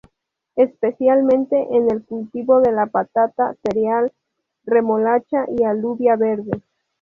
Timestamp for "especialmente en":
0.55-1.91